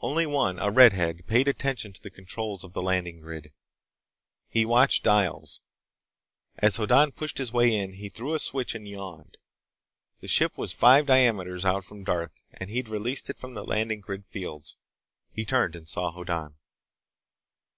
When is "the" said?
2.02-2.10, 2.74-2.82, 10.20-10.28, 13.54-13.64